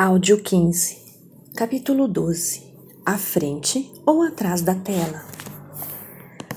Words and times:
Áudio 0.00 0.40
15, 0.40 0.96
capítulo 1.56 2.06
12 2.06 2.62
À 3.04 3.18
frente 3.18 3.90
ou 4.06 4.22
atrás 4.22 4.62
da 4.62 4.72
tela? 4.72 5.26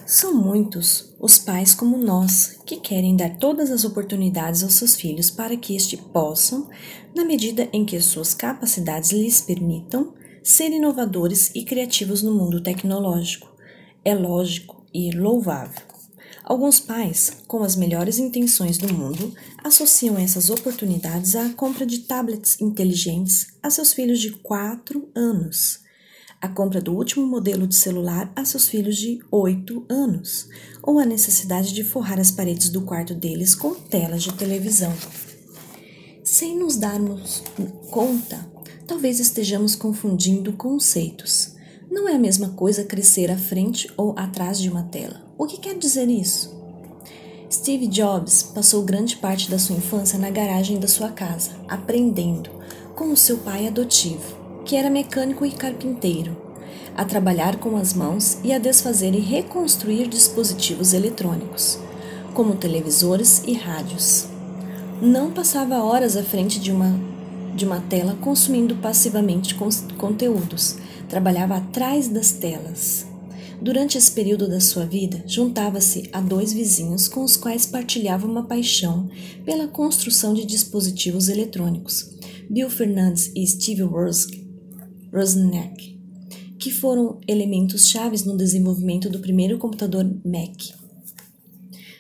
São 0.05 0.36
muitos 0.36 1.15
os 1.20 1.39
pais 1.39 1.73
como 1.73 1.97
nós 1.97 2.59
que 2.67 2.77
querem 2.77 3.15
dar 3.15 3.38
todas 3.38 3.71
as 3.71 3.83
oportunidades 3.83 4.62
aos 4.62 4.75
seus 4.75 4.96
filhos 4.96 5.31
para 5.31 5.57
que 5.57 5.75
estes 5.75 5.99
possam, 5.99 6.69
na 7.15 7.25
medida 7.25 7.67
em 7.74 7.83
que 7.83 7.99
suas 7.99 8.35
capacidades 8.35 9.10
lhes 9.10 9.42
permitam, 9.42 10.13
ser 10.44 10.69
inovadores 10.69 11.49
e 11.55 11.65
criativos 11.65 12.21
no 12.21 12.35
mundo 12.35 12.62
tecnológico. 12.62 13.51
É 14.05 14.13
lógico 14.13 14.85
e 14.94 15.10
louvável. 15.10 15.90
Alguns 16.44 16.80
pais, 16.80 17.31
com 17.48 17.63
as 17.63 17.76
melhores 17.76 18.17
intenções 18.17 18.77
do 18.77 18.91
mundo, 18.94 19.34
associam 19.63 20.17
essas 20.17 20.49
oportunidades 20.49 21.35
à 21.35 21.49
compra 21.49 21.85
de 21.85 21.99
tablets 21.99 22.59
inteligentes 22.59 23.48
a 23.62 23.70
seus 23.70 23.93
filhos 23.93 24.20
de 24.20 24.31
4 24.31 25.09
anos, 25.16 25.80
a 26.41 26.47
compra 26.47 26.81
do 26.81 26.93
último 26.93 27.25
modelo 27.27 27.67
de 27.67 27.75
celular 27.75 28.31
a 28.35 28.43
seus 28.43 28.67
filhos 28.67 28.97
de 28.97 29.19
8 29.30 29.85
anos, 29.88 30.49
ou 30.81 30.97
a 30.97 31.05
necessidade 31.05 31.73
de 31.73 31.83
forrar 31.83 32.19
as 32.19 32.31
paredes 32.31 32.69
do 32.69 32.81
quarto 32.81 33.13
deles 33.13 33.53
com 33.53 33.75
telas 33.75 34.23
de 34.23 34.33
televisão. 34.33 34.91
Sem 36.23 36.58
nos 36.58 36.75
darmos 36.75 37.44
conta, 37.91 38.49
talvez 38.88 39.19
estejamos 39.19 39.75
confundindo 39.75 40.53
conceitos. 40.53 41.55
Não 41.89 42.09
é 42.09 42.16
a 42.16 42.19
mesma 42.19 42.49
coisa 42.49 42.83
crescer 42.83 43.30
à 43.30 43.38
frente 43.38 43.88
ou 43.95 44.17
atrás 44.17 44.59
de 44.59 44.69
uma 44.69 44.83
tela. 44.83 45.30
O 45.41 45.48
que 45.48 45.58
quer 45.58 45.76
dizer 45.76 46.08
isso? 46.08 46.55
Steve 47.52 47.88
Jobs 47.88 48.44
passou 48.44 48.84
grande 48.84 49.18
parte 49.18 49.50
da 49.50 49.58
sua 49.58 49.76
infância 49.76 50.20
na 50.20 50.30
garagem 50.30 50.80
da 50.80 50.88
sua 50.88 51.09
casa, 51.09 51.50
aprendendo 51.67 52.52
com 52.94 53.12
o 53.12 53.17
seu 53.17 53.40
pai 53.40 53.67
adotivo, 53.67 54.38
que 54.64 54.76
era 54.76 54.88
mecânico 54.88 55.44
e 55.44 55.50
carpinteiro, 55.50 56.38
a 56.95 57.03
trabalhar 57.03 57.56
com 57.56 57.75
as 57.75 57.92
mãos 57.92 58.38
e 58.44 58.53
a 58.53 58.59
desfazer 58.59 59.16
e 59.16 59.20
reconstruir 59.20 60.08
dispositivos 60.08 60.94
eletrônicos, 60.94 61.80
como 62.36 62.53
televisores 62.53 63.42
e 63.44 63.53
rádios. 63.53 64.28
Não 65.02 65.31
passava 65.31 65.83
horas 65.83 66.16
à 66.16 66.22
frente 66.22 66.59
de 66.59 66.72
uma, 66.72 67.02
de 67.55 67.66
uma 67.66 67.81
tela 67.81 68.16
consumindo 68.22 68.76
passivamente 68.76 69.55
conteúdos, 69.98 70.78
trabalhava 71.09 71.55
atrás 71.55 72.08
das 72.08 72.31
telas 72.31 73.09
Durante 73.62 73.95
esse 73.95 74.12
período 74.12 74.50
da 74.50 74.59
sua 74.59 74.88
vida, 74.88 75.23
juntava-se 75.28 76.09
a 76.12 76.20
dois 76.20 76.52
vizinhos 76.52 77.08
com 77.08 77.23
os 77.23 77.38
quais 77.38 77.67
partilhava 77.67 78.26
uma 78.26 78.48
paixão 78.48 79.08
pela 79.45 79.67
construção 79.67 80.34
de 80.34 80.48
dispositivos 80.48 81.30
eletrônicos, 81.30 82.09
Bill 82.50 82.72
Fernandes 82.72 83.32
e 83.36 83.45
Steve 83.45 83.84
Wozniak, 85.14 86.02
que 86.58 86.72
foram 86.72 87.22
elementos 87.28 87.88
chaves 87.88 88.26
no 88.26 88.36
desenvolvimento 88.36 89.12
do 89.12 89.20
primeiro 89.20 89.59
computador 89.59 90.06
Mac. 90.26 90.59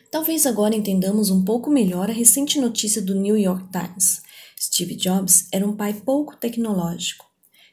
Talvez 0.09 0.47
agora 0.47 0.75
entendamos 0.75 1.29
um 1.29 1.45
pouco 1.45 1.69
melhor 1.69 2.09
a 2.09 2.13
recente 2.13 2.59
notícia 2.59 3.03
do 3.03 3.13
New 3.13 3.37
York 3.37 3.69
Times. 3.71 4.19
Steve 4.59 4.95
Jobs 4.95 5.45
era 5.53 5.67
um 5.67 5.75
pai 5.75 5.93
pouco 5.93 6.35
tecnológico. 6.37 7.23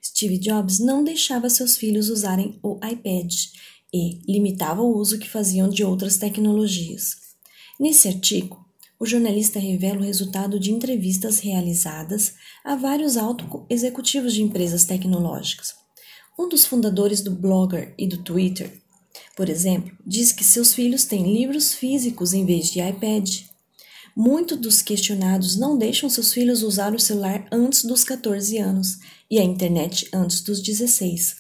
Steve 0.05 0.39
Jobs 0.39 0.79
não 0.79 1.03
deixava 1.03 1.49
seus 1.49 1.77
filhos 1.77 2.11
usarem 2.11 2.59
o 2.63 2.79
iPad 2.87 3.33
e 3.93 4.21
limitava 4.27 4.83
o 4.83 4.97
uso 4.97 5.19
que 5.19 5.29
faziam 5.29 5.69
de 5.69 5.85
outras 5.85 6.17
tecnologias. 6.17 7.17
Nesse 7.79 8.09
artigo, 8.09 8.67
o 9.01 9.07
jornalista 9.07 9.61
revela 9.61 10.01
o 10.01 10.05
resultado 10.05 10.59
de 10.59 10.73
entrevistas 10.73 11.39
realizadas 11.39 12.35
a 12.65 12.75
vários 12.75 13.17
altos 13.17 13.47
executivos 13.71 14.35
de 14.35 14.43
empresas 14.43 14.85
tecnológicas. 14.85 15.75
Um 16.39 16.49
dos 16.49 16.67
fundadores 16.67 17.21
do 17.21 17.31
Blogger 17.31 17.95
e 17.97 18.07
do 18.07 18.23
Twitter, 18.23 18.81
por 19.37 19.49
exemplo, 19.49 19.97
diz 20.05 20.33
que 20.33 20.45
seus 20.45 20.75
filhos 20.75 21.05
têm 21.05 21.33
livros 21.33 21.73
físicos 21.73 22.33
em 22.35 22.45
vez 22.45 22.71
de 22.71 22.81
iPad. 22.81 23.43
Muitos 24.17 24.59
dos 24.59 24.83
questionados 24.83 25.57
não 25.57 25.79
deixam 25.79 26.11
seus 26.11 26.33
filhos 26.33 26.63
usar 26.63 26.93
o 26.93 26.99
celular 26.99 27.47
antes 27.53 27.85
dos 27.85 28.03
14 28.03 28.59
anos 28.59 28.99
e 29.31 29.39
a 29.39 29.45
internet 29.45 30.09
antes 30.13 30.41
dos 30.41 30.61
16. 30.61 31.37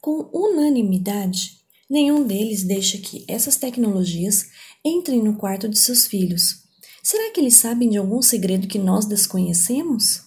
Com 0.00 0.30
unanimidade, 0.32 1.63
Nenhum 1.94 2.26
deles 2.26 2.64
deixa 2.64 2.98
que 2.98 3.24
essas 3.28 3.54
tecnologias 3.54 4.46
entrem 4.84 5.22
no 5.22 5.36
quarto 5.36 5.68
de 5.68 5.78
seus 5.78 6.08
filhos. 6.08 6.64
Será 7.00 7.30
que 7.30 7.40
eles 7.40 7.54
sabem 7.54 7.88
de 7.88 7.96
algum 7.96 8.20
segredo 8.20 8.66
que 8.66 8.80
nós 8.80 9.06
desconhecemos? 9.06 10.22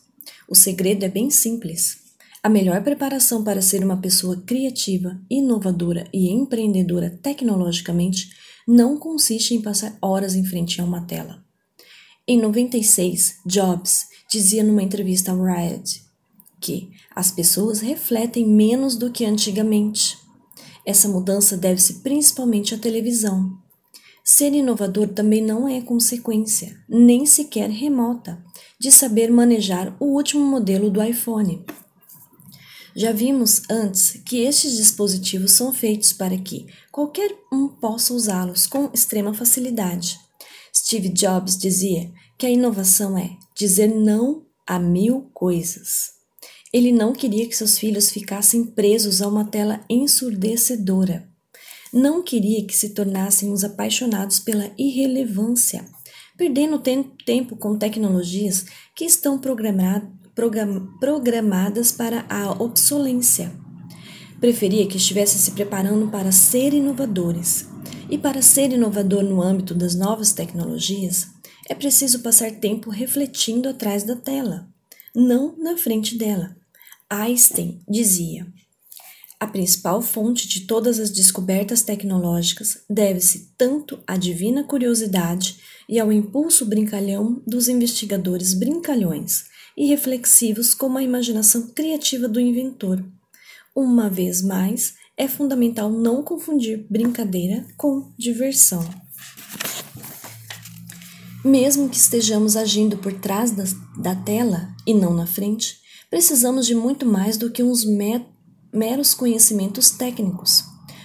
O 0.48 0.56
segredo 0.56 1.04
é 1.04 1.10
bem 1.10 1.30
simples. 1.30 1.98
A 2.42 2.48
melhor 2.48 2.82
preparação 2.86 3.44
para 3.44 3.62
ser 3.62 3.84
uma 3.84 3.98
pessoa 3.98 4.42
criativa, 4.46 5.20
inovadora 5.30 6.08
e 6.14 6.32
empreendedora 6.32 7.20
tecnologicamente 7.22 8.30
não 8.66 8.98
consiste 8.98 9.54
em 9.54 9.62
passar 9.62 9.98
horas 10.02 10.36
em 10.36 10.46
frente 10.46 10.80
a 10.80 10.86
uma 10.86 11.02
tela. 11.02 11.44
Em 12.26 12.40
96, 12.40 13.40
Jobs 13.46 14.06
dizia 14.32 14.64
numa 14.64 14.84
entrevista 14.84 15.34
ao 15.34 15.44
Riot 15.44 16.02
que 16.62 16.92
as 17.14 17.30
pessoas 17.30 17.82
refletem 17.82 18.48
menos 18.48 18.96
do 18.96 19.12
que 19.12 19.26
antigamente. 19.26 20.27
Essa 20.88 21.10
mudança 21.10 21.58
deve-se 21.58 21.96
principalmente 21.96 22.74
à 22.74 22.78
televisão. 22.78 23.58
Ser 24.24 24.54
inovador 24.54 25.10
também 25.10 25.42
não 25.42 25.68
é 25.68 25.82
consequência, 25.82 26.82
nem 26.88 27.26
sequer 27.26 27.70
remota, 27.70 28.42
de 28.80 28.90
saber 28.90 29.30
manejar 29.30 29.98
o 30.00 30.06
último 30.06 30.46
modelo 30.46 30.90
do 30.90 31.04
iPhone. 31.04 31.66
Já 32.96 33.12
vimos 33.12 33.64
antes 33.70 34.14
que 34.26 34.44
estes 34.44 34.78
dispositivos 34.78 35.52
são 35.52 35.74
feitos 35.74 36.14
para 36.14 36.38
que 36.38 36.66
qualquer 36.90 37.36
um 37.52 37.68
possa 37.68 38.14
usá-los 38.14 38.66
com 38.66 38.90
extrema 38.94 39.34
facilidade. 39.34 40.18
Steve 40.74 41.10
Jobs 41.10 41.58
dizia 41.58 42.10
que 42.38 42.46
a 42.46 42.50
inovação 42.50 43.18
é 43.18 43.32
dizer 43.54 43.90
não 43.94 44.46
a 44.66 44.80
mil 44.80 45.30
coisas. 45.34 46.17
Ele 46.78 46.92
não 46.92 47.12
queria 47.12 47.48
que 47.48 47.58
seus 47.58 47.80
filhos 47.80 48.12
ficassem 48.12 48.64
presos 48.64 49.20
a 49.20 49.28
uma 49.28 49.44
tela 49.44 49.84
ensurdecedora. 49.90 51.28
Não 51.92 52.22
queria 52.22 52.64
que 52.68 52.78
se 52.78 52.90
tornassem 52.90 53.52
os 53.52 53.64
apaixonados 53.64 54.40
pela 54.40 54.70
irrelevância, 54.78 55.84
perdendo 56.38 56.80
tempo 57.26 57.56
com 57.56 57.80
tecnologias 57.80 58.66
que 58.96 59.06
estão 59.06 59.40
programadas 59.40 61.92
para 61.92 62.28
a 62.30 62.52
obsolência. 62.62 63.52
Preferia 64.40 64.86
que 64.86 64.98
estivesse 64.98 65.40
se 65.40 65.54
preparando 65.54 66.10
para 66.10 66.32
ser 66.32 66.76
inovadores. 66.76 67.66
E 68.08 68.20
para 68.20 68.44
ser 68.44 68.72
inovador 68.72 69.24
no 69.24 69.42
âmbito 69.42 69.74
das 69.74 69.96
novas 69.96 70.32
tecnologias, 70.32 71.26
é 71.68 71.74
preciso 71.74 72.20
passar 72.20 72.52
tempo 72.52 72.92
refletindo 72.92 73.68
atrás 73.68 74.04
da 74.04 74.16
tela 74.16 74.68
não 75.18 75.58
na 75.58 75.76
frente 75.76 76.16
dela. 76.16 76.56
Einstein 77.10 77.82
dizia: 77.88 78.46
a 79.40 79.48
principal 79.48 80.02
fonte 80.02 80.48
de 80.48 80.62
todas 80.62 81.00
as 81.00 81.10
descobertas 81.10 81.82
tecnológicas 81.82 82.80
deve-se 82.90 83.54
tanto 83.58 84.00
à 84.06 84.18
divina 84.18 84.64
curiosidade 84.64 85.60
e 85.88 86.00
ao 86.00 86.12
impulso 86.12 86.66
brincalhão 86.66 87.42
dos 87.46 87.68
investigadores 87.68 88.54
brincalhões 88.54 89.46
e 89.78 89.86
reflexivos 89.88 90.74
como 90.74 90.98
a 90.98 91.04
imaginação 91.04 91.68
criativa 91.68 92.28
do 92.28 92.40
inventor. 92.40 93.06
Uma 93.76 94.10
vez 94.10 94.42
mais, 94.42 94.96
é 95.16 95.28
fundamental 95.28 95.90
não 95.90 96.24
confundir 96.24 96.86
brincadeira 96.90 97.66
com 97.78 98.12
diversão. 98.18 98.84
Mesmo 101.46 101.88
que 101.88 101.96
estejamos 101.96 102.58
agindo 102.58 102.98
por 102.98 103.14
trás 103.14 103.52
da, 103.52 103.64
da 103.98 104.16
tela 104.16 104.76
e 104.86 104.94
não 104.94 105.14
na 105.14 105.28
frente, 105.28 105.78
precisamos 106.10 106.66
de 106.66 106.76
muito 106.76 107.06
mais 107.06 107.38
do 107.38 107.52
que 107.52 107.64
uns 107.64 107.86
meros 108.74 109.14
conhecimentos 109.14 109.92
técnicos. 109.92 110.64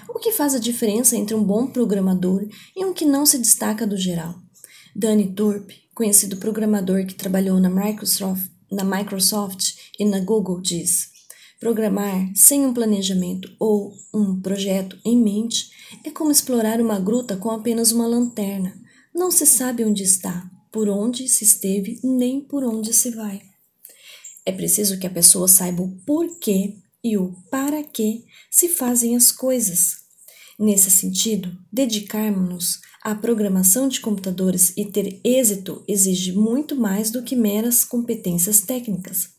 O 0.08 0.18
que 0.18 0.32
faz 0.32 0.54
a 0.54 0.58
diferença 0.58 1.16
entre 1.16 1.34
um 1.34 1.42
bom 1.42 1.66
programador 1.66 2.46
e 2.76 2.84
um 2.84 2.92
que 2.92 3.04
não 3.04 3.24
se 3.26 3.38
destaca 3.38 3.86
do 3.86 3.96
geral? 3.96 4.34
Danny 4.94 5.32
Thorpe, 5.34 5.74
conhecido 5.94 6.36
programador 6.36 7.06
que 7.06 7.14
trabalhou 7.14 7.58
na 7.58 7.70
Microsoft, 7.70 8.50
na 8.70 8.84
Microsoft 8.84 9.74
e 9.98 10.04
na 10.04 10.20
Google, 10.20 10.60
diz: 10.60 11.10
Programar 11.58 12.30
sem 12.34 12.66
um 12.66 12.74
planejamento 12.74 13.54
ou 13.58 13.92
um 14.14 14.40
projeto 14.40 14.98
em 15.04 15.16
mente 15.16 15.70
é 16.04 16.10
como 16.10 16.30
explorar 16.30 16.80
uma 16.80 16.98
gruta 16.98 17.36
com 17.36 17.50
apenas 17.50 17.92
uma 17.92 18.06
lanterna. 18.06 18.74
Não 19.14 19.30
se 19.30 19.46
sabe 19.46 19.84
onde 19.84 20.02
está, 20.02 20.50
por 20.70 20.88
onde 20.88 21.28
se 21.28 21.44
esteve, 21.44 22.00
nem 22.02 22.40
por 22.40 22.64
onde 22.64 22.92
se 22.92 23.10
vai. 23.10 23.51
É 24.44 24.52
preciso 24.52 24.98
que 24.98 25.06
a 25.06 25.10
pessoa 25.10 25.46
saiba 25.46 25.82
o 25.82 25.96
porquê 26.04 26.76
e 27.02 27.16
o 27.16 27.34
para 27.50 27.82
que 27.82 28.24
se 28.50 28.68
fazem 28.68 29.16
as 29.16 29.30
coisas. 29.30 30.02
Nesse 30.58 30.90
sentido, 30.90 31.56
dedicarmos-nos 31.72 32.80
à 33.02 33.14
programação 33.14 33.88
de 33.88 34.00
computadores 34.00 34.72
e 34.76 34.84
ter 34.84 35.20
êxito 35.24 35.82
exige 35.88 36.32
muito 36.32 36.76
mais 36.76 37.10
do 37.10 37.22
que 37.22 37.34
meras 37.34 37.84
competências 37.84 38.60
técnicas. 38.60 39.30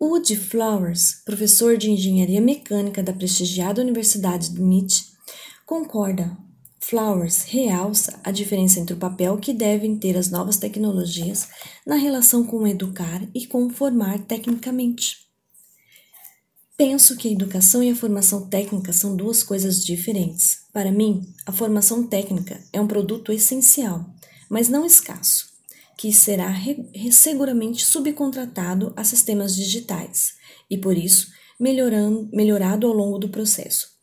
Woody 0.00 0.34
Flowers, 0.34 1.22
professor 1.24 1.76
de 1.76 1.90
engenharia 1.90 2.40
mecânica 2.40 3.02
da 3.02 3.12
prestigiada 3.12 3.82
Universidade 3.82 4.48
de 4.48 4.60
MIT, 4.60 5.04
concorda. 5.66 6.36
Flowers 6.82 7.42
realça 7.42 8.18
a 8.24 8.30
diferença 8.30 8.80
entre 8.80 8.94
o 8.94 8.98
papel 8.98 9.36
que 9.36 9.52
devem 9.52 9.96
ter 9.96 10.16
as 10.16 10.30
novas 10.30 10.56
tecnologias 10.56 11.48
na 11.86 11.94
relação 11.94 12.44
com 12.44 12.66
educar 12.66 13.22
e 13.34 13.46
com 13.46 13.68
formar 13.68 14.18
tecnicamente. 14.20 15.28
Penso 16.76 17.16
que 17.16 17.28
a 17.28 17.32
educação 17.32 17.82
e 17.82 17.90
a 17.90 17.94
formação 17.94 18.48
técnica 18.48 18.92
são 18.92 19.14
duas 19.14 19.42
coisas 19.42 19.84
diferentes. 19.84 20.60
Para 20.72 20.90
mim, 20.90 21.30
a 21.44 21.52
formação 21.52 22.06
técnica 22.06 22.58
é 22.72 22.80
um 22.80 22.86
produto 22.86 23.30
essencial, 23.30 24.06
mas 24.48 24.68
não 24.68 24.86
escasso 24.86 25.50
que 26.00 26.14
será 26.14 26.50
seguramente 27.12 27.84
subcontratado 27.84 28.90
a 28.96 29.04
sistemas 29.04 29.54
digitais 29.54 30.32
e, 30.70 30.78
por 30.78 30.96
isso, 30.96 31.30
melhorando, 31.60 32.26
melhorado 32.32 32.86
ao 32.86 32.94
longo 32.94 33.18
do 33.18 33.28
processo. 33.28 33.99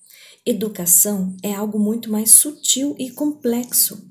Educação 0.50 1.36
é 1.44 1.54
algo 1.54 1.78
muito 1.78 2.10
mais 2.10 2.32
sutil 2.32 2.96
e 2.98 3.12
complexo 3.12 4.08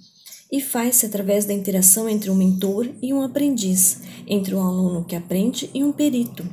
e 0.52 0.60
faz-se 0.60 1.06
através 1.06 1.46
da 1.46 1.54
interação 1.54 2.06
entre 2.06 2.28
um 2.28 2.34
mentor 2.34 2.94
e 3.00 3.14
um 3.14 3.22
aprendiz, 3.22 4.02
entre 4.26 4.54
um 4.54 4.60
aluno 4.60 5.02
que 5.02 5.16
aprende 5.16 5.70
e 5.72 5.82
um 5.82 5.90
perito. 5.90 6.46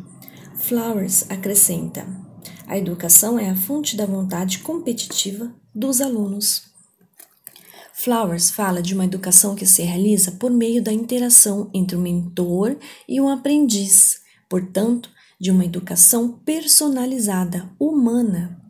Flowers 0.56 1.30
acrescenta: 1.30 2.07
a 2.65 2.77
educação 2.77 3.38
é 3.38 3.50
a 3.50 3.57
fonte 3.57 3.97
da 3.97 4.06
vontade 4.06 4.59
competitiva 4.59 5.53
dos 5.75 6.00
alunos. 6.00 6.63
Flowers 7.94 8.51
fala 8.51 8.81
de 8.81 8.94
uma 8.94 9.03
educação 9.03 9.53
que 9.53 9.65
se 9.65 9.81
realiza 9.81 10.31
por 10.31 10.50
meio 10.50 10.81
da 10.81 10.94
interação 10.94 11.69
entre 11.74 11.97
o 11.97 12.00
mentor 12.00 12.77
e 13.06 13.19
o 13.19 13.27
aprendiz, 13.27 14.21
portanto, 14.50 15.09
de 15.38 15.51
uma 15.51 15.65
educação 15.65 16.39
personalizada, 16.45 17.69
humana. 17.77 18.62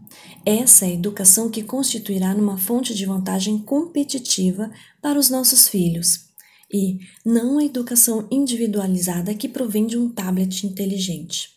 Essa 0.46 0.86
é 0.86 0.90
a 0.90 0.94
educação 0.94 1.50
que 1.50 1.64
constituirá 1.64 2.34
numa 2.34 2.58
fonte 2.58 2.94
de 2.94 3.06
vantagem 3.06 3.58
competitiva 3.60 4.70
para 5.02 5.18
os 5.18 5.30
nossos 5.30 5.70
filhos, 5.70 6.26
e 6.72 7.00
não 7.26 7.60
a 7.60 7.64
educação 7.64 8.28
individualizada 8.30 9.34
que 9.34 9.48
provém 9.48 9.88
de 9.88 9.98
um 9.98 10.10
tablet 10.10 10.66
inteligente. 10.66 11.50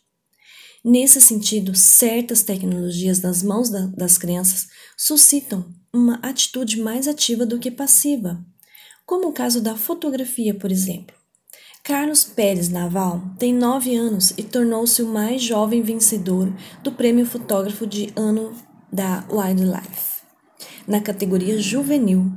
Nesse 0.85 1.21
sentido, 1.21 1.75
certas 1.75 2.45
tecnologias 2.45 3.21
nas 3.21 3.43
mãos 3.43 3.69
da, 3.71 3.87
das 3.87 4.17
crianças 4.17 4.69
suscitam 4.97 5.67
uma 5.93 6.15
atitude 6.23 6.81
mais 6.81 7.09
ativa 7.09 7.45
do 7.45 7.59
que 7.59 7.73
passiva, 7.73 8.45
como 9.05 9.29
o 9.29 9.33
caso 9.33 9.61
da 9.61 9.75
fotografia, 9.75 10.55
por 10.55 10.71
exemplo. 10.71 11.17
Carlos 11.83 12.25
Pérez 12.25 12.69
Naval 12.69 13.23
tem 13.39 13.53
nove 13.55 13.97
anos 13.97 14.33
e 14.37 14.43
tornou-se 14.43 15.01
o 15.03 15.07
mais 15.07 15.43
jovem 15.43 15.83
vencedor 15.83 16.53
do 16.83 16.93
Prêmio 16.93 17.25
Fotógrafo 17.25 17.87
de 17.87 18.13
Ano 18.17 18.53
da 18.93 19.25
Wildlife, 19.31 20.23
na 20.87 21.01
categoria 21.01 21.59
juvenil, 21.61 22.33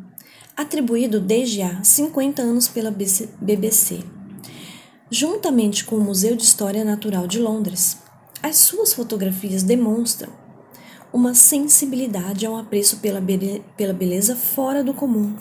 atribuído 0.56 1.20
desde 1.20 1.62
há 1.62 1.84
50 1.84 2.42
anos 2.42 2.68
pela 2.68 2.92
BBC, 2.92 4.04
juntamente 5.10 5.86
com 5.86 5.96
o 5.96 6.04
Museu 6.04 6.36
de 6.36 6.44
História 6.44 6.84
Natural 6.84 7.28
de 7.28 7.40
Londres. 7.40 7.98
As 8.42 8.58
suas 8.58 8.94
fotografias 8.94 9.64
demonstram 9.64 10.32
uma 11.12 11.34
sensibilidade 11.34 12.46
a 12.46 12.52
um 12.52 12.58
apreço 12.58 12.98
pela, 12.98 13.20
be 13.20 13.64
pela 13.76 13.94
beleza 13.94 14.36
fora 14.36 14.84
do 14.84 14.94
comum. 14.94 15.36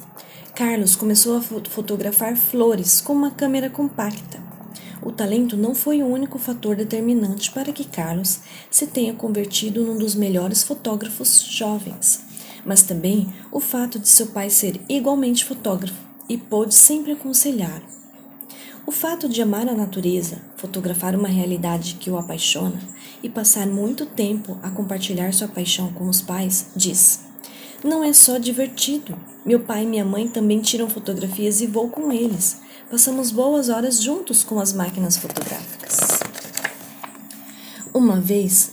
Carlos 0.54 0.96
começou 0.96 1.36
a 1.36 1.42
fotografar 1.42 2.36
flores 2.36 3.00
com 3.00 3.12
uma 3.12 3.30
câmera 3.30 3.70
compacta. 3.70 4.47
O 5.00 5.12
talento 5.12 5.56
não 5.56 5.74
foi 5.74 6.02
o 6.02 6.06
único 6.06 6.38
fator 6.38 6.74
determinante 6.74 7.50
para 7.52 7.72
que 7.72 7.84
Carlos 7.84 8.40
se 8.70 8.86
tenha 8.86 9.14
convertido 9.14 9.84
num 9.84 9.96
dos 9.96 10.14
melhores 10.14 10.62
fotógrafos 10.62 11.46
jovens, 11.50 12.24
mas 12.64 12.82
também 12.82 13.32
o 13.52 13.60
fato 13.60 13.98
de 13.98 14.08
seu 14.08 14.26
pai 14.28 14.50
ser 14.50 14.80
igualmente 14.88 15.44
fotógrafo 15.44 16.08
e 16.28 16.36
pôde 16.36 16.74
sempre 16.74 17.12
aconselhar. 17.12 17.82
O 18.86 18.90
fato 18.90 19.28
de 19.28 19.42
amar 19.42 19.68
a 19.68 19.74
natureza, 19.74 20.40
fotografar 20.56 21.14
uma 21.14 21.28
realidade 21.28 21.98
que 22.00 22.10
o 22.10 22.16
apaixona 22.16 22.80
e 23.22 23.28
passar 23.28 23.66
muito 23.66 24.06
tempo 24.06 24.58
a 24.62 24.70
compartilhar 24.70 25.32
sua 25.34 25.46
paixão 25.46 25.92
com 25.92 26.08
os 26.08 26.22
pais, 26.22 26.70
diz: 26.74 27.20
Não 27.84 28.02
é 28.02 28.14
só 28.14 28.38
divertido. 28.38 29.14
Meu 29.44 29.60
pai 29.60 29.82
e 29.82 29.86
minha 29.86 30.04
mãe 30.06 30.26
também 30.26 30.60
tiram 30.60 30.88
fotografias 30.88 31.60
e 31.60 31.66
vou 31.66 31.90
com 31.90 32.10
eles. 32.10 32.60
Passamos 32.90 33.30
boas 33.30 33.68
horas 33.68 34.02
juntos 34.02 34.42
com 34.42 34.58
as 34.58 34.72
máquinas 34.72 35.18
fotográficas. 35.18 35.98
Uma 37.92 38.18
vez, 38.18 38.70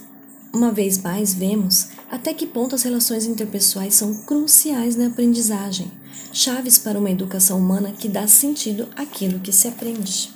uma 0.54 0.72
vez 0.72 0.98
mais 0.98 1.34
vemos 1.34 1.90
até 2.10 2.34
que 2.34 2.48
ponto 2.48 2.76
as 2.76 2.84
relações 2.84 3.26
interpessoais 3.26 3.94
são 3.94 4.16
cruciais 4.24 4.96
na 4.96 5.08
aprendizagem 5.08 5.92
chaves 6.32 6.78
para 6.78 7.00
uma 7.00 7.12
educação 7.12 7.58
humana 7.58 7.92
que 7.92 8.08
dá 8.08 8.28
sentido 8.28 8.88
àquilo 8.96 9.40
que 9.40 9.52
se 9.52 9.68
aprende. 9.68 10.34